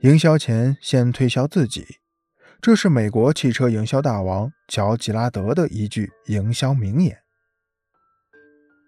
[0.00, 1.98] 营销前先推销自己，
[2.62, 7.18] 这是美国汽车营销大王乔吉拉德的一句营销名言。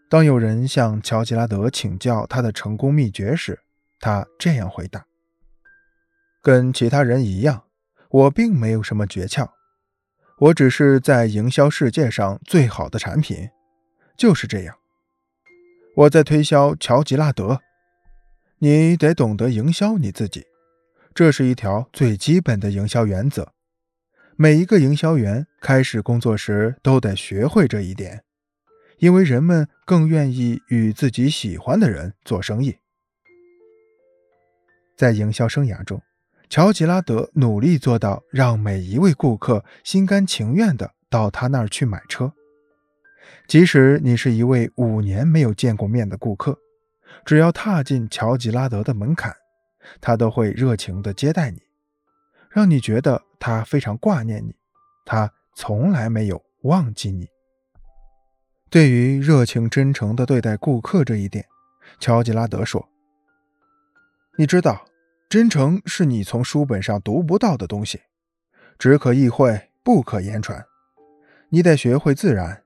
[0.09, 3.61] 当有人向乔吉拉德请教他的成功秘诀时，
[4.01, 5.05] 他这样回答
[6.41, 7.65] ：“跟其他人一样，
[8.09, 9.51] 我并没有什么诀窍，
[10.39, 13.51] 我只是在营销世界上最好的产品，
[14.17, 14.75] 就是这样。
[15.95, 17.61] 我在推销乔吉拉德，
[18.61, 20.47] 你得懂得营销你自己，
[21.15, 23.53] 这是一条最基本的营销原则。
[24.37, 28.25] 每一个营销员开始工作时都得学会这一点。”
[28.99, 32.77] 因为人们更愿意与自己喜欢的人做生意。
[34.97, 36.01] 在营销生涯中，
[36.49, 42.33] 乔吉拉德努力做到让每一位顾客心甘情愿地到他那儿去买车。
[43.49, 46.57] 即使你是一位五年没有见过面的顾客，
[47.25, 49.35] 只要踏进乔吉拉德的门槛，
[50.01, 51.63] 他都会热情地接待你，
[52.51, 54.55] 让你觉得他非常挂念你，
[55.05, 57.29] 他从来没有忘记你。
[58.71, 61.47] 对于热情真诚地对待顾客这一点，
[62.01, 62.89] 乔吉拉德说
[64.39, 64.85] ：“你知道，
[65.29, 68.01] 真诚是你从书本上读不到的东西，
[68.79, 70.65] 只可意会，不可言传。
[71.51, 72.63] 你得学会自然。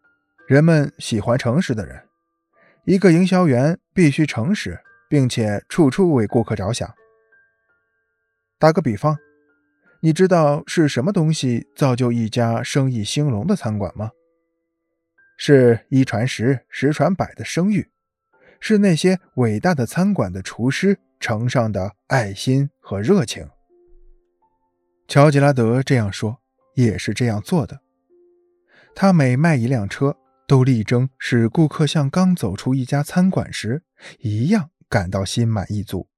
[0.47, 2.01] 人们喜欢诚实的人。
[2.85, 6.89] 一个营销员必须诚实，并且处处为顾客着想。
[8.59, 9.19] 打个比方，
[10.01, 14.11] 你知道是什么东西造就一家生意兴隆的餐馆吗？”
[15.39, 17.91] 是一传十，十传百的声誉，
[18.59, 23.47] 是那些伟大的餐馆的厨师呈上的爱心和热情。
[25.07, 26.41] 乔吉拉德这样说，
[26.75, 27.83] 也是这样做的。
[28.95, 30.17] 他每卖一辆车，
[30.49, 33.83] 都力争使顾客像刚走出一家餐馆时
[34.21, 36.09] 一样感到心满意足。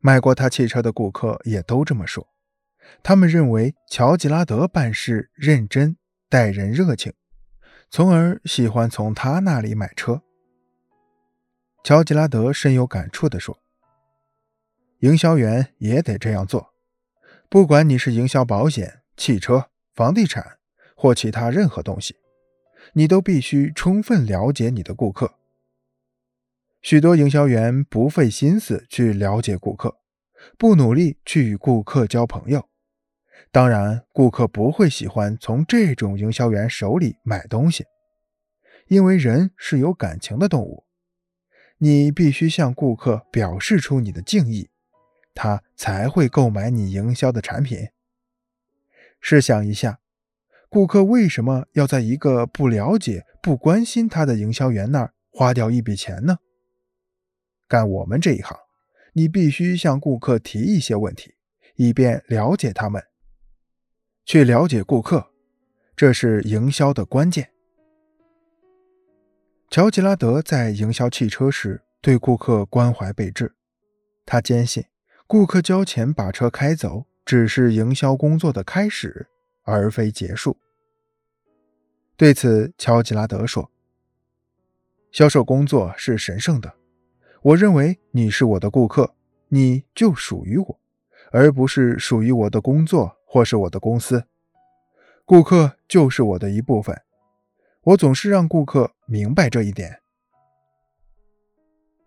[0.00, 2.26] 买过他汽车的顾客也都这么说，
[3.02, 5.96] 他们认为乔吉拉德办事认真，
[6.28, 7.12] 待人热情。
[7.90, 10.22] 从而喜欢从他那里买车。
[11.82, 13.58] 乔吉拉德深有感触地说
[15.00, 16.72] ：“营销员也得这样做，
[17.48, 20.58] 不管你是营销保险、汽车、房地产
[20.94, 22.16] 或其他任何东西，
[22.94, 25.39] 你都必须充分了解你的顾客。
[26.90, 29.98] 许多营销员不费心思去了解顾客，
[30.58, 32.68] 不努力去与顾客交朋友。”
[33.52, 37.84] 当然，顾客不会喜欢从这种营销员手里买东西，
[38.88, 40.84] 因为人是有感情的动物。
[41.78, 44.68] 你必须向顾客表示出你的敬意，
[45.32, 47.90] 他才会购买你营销的产品。
[49.20, 50.00] 试想一下，
[50.68, 56.38] 顾客为什么要在一个不了解、不关心他的营销员那儿花掉一笔钱呢？
[57.70, 58.58] 干我们这一行，
[59.12, 61.36] 你必须向顾客提一些问题，
[61.76, 63.00] 以便了解他们。
[64.24, 65.30] 去了解顾客，
[65.94, 67.52] 这是营销的关键。
[69.68, 73.54] 乔吉拉德在营销汽车时对顾客关怀备至，
[74.26, 74.84] 他坚信
[75.28, 79.28] 顾客交钱把车开走只是营销工作的开始，
[79.62, 80.56] 而非结束。
[82.16, 83.70] 对此，乔吉拉德说
[85.12, 86.74] ：“销售工作是神圣的，
[87.42, 89.14] 我认为你是我的顾客，
[89.48, 90.80] 你就属于我，
[91.32, 94.24] 而不是属于我的工作。”或是我的公司，
[95.24, 97.00] 顾客就是我的一部分。
[97.82, 100.00] 我总是让顾客明白这一点。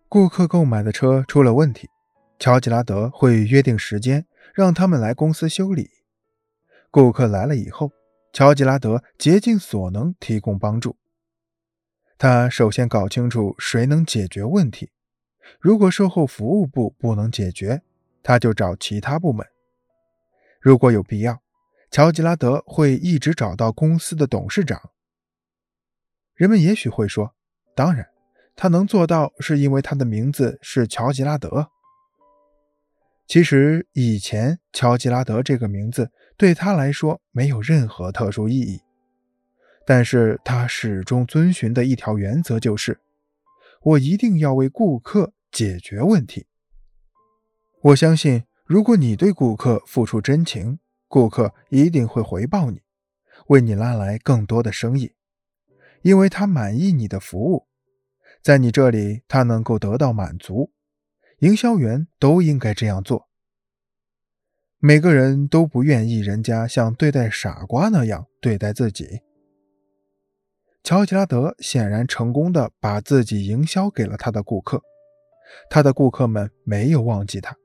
[0.06, 1.88] 顾客购买的车出了问题，
[2.38, 5.88] 乔吉拉德会约定时间让他们来公司修理。
[6.90, 7.92] 顾客来了以后，
[8.30, 10.96] 乔吉拉德竭尽所能提供帮助。
[12.18, 14.90] 他首先搞清楚谁能解决问题。
[15.60, 17.82] 如果售后服务部不能解决，
[18.22, 19.46] 他就找其他部门。
[20.60, 21.42] 如果有必要，
[21.90, 24.90] 乔吉拉德会一直找到公司的董事长。
[26.34, 27.34] 人们也许会说
[27.76, 28.08] ：“当然，
[28.56, 31.68] 他能做到是因为他的名字是乔吉拉德。”
[33.28, 38.80] 其实，以前乔吉拉德这个名字对他来说没有任何特殊意义，
[39.86, 43.00] 但是他始终遵循的一条原则就是：
[43.84, 46.46] 我一定要为顾客解决问题。
[47.82, 48.44] 我相信。
[48.66, 52.80] 如果你对顾客付出真情，顾客一定会回报你，
[53.48, 55.12] 为你拉来更多的生意，
[56.00, 57.66] 因为他满意你的服务，
[58.42, 60.72] 在你这里他能够得到满足。
[61.40, 63.28] 营销员都应该这样做。
[64.78, 69.20] 每个人都不愿意人家像对待傻瓜那样对待自己。
[70.84, 74.82] 乔吉拉德显然成功的把自己营销给了他的顾客，
[75.70, 77.56] 他的顾客们没有忘记他。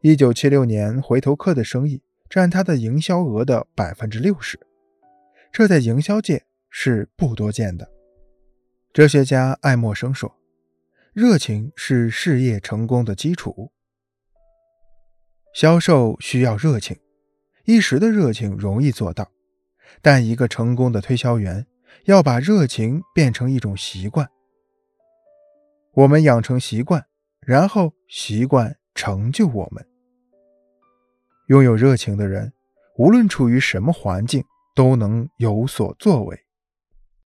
[0.00, 4.58] 一九七六年，回头客的生意占他的营销额的百分之六十，
[5.52, 7.88] 这在营销界是不多见的。
[8.92, 10.34] 哲学家爱默生说
[11.14, 13.70] ：“热情是事业成功的基础。
[15.54, 16.98] 销售需要热情，
[17.64, 19.30] 一时的热情容易做到，
[20.02, 21.64] 但一个成功的推销员
[22.04, 24.28] 要把热情变成一种习惯。
[25.92, 27.06] 我们养成习惯，
[27.40, 29.86] 然后习惯成就我们。
[31.48, 32.52] 拥有热情的人，
[32.96, 34.44] 无论处于什么环境，
[34.74, 36.40] 都能有所作为。”